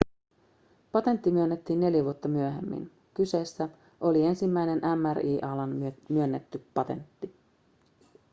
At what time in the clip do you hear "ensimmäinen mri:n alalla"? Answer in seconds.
4.25-5.67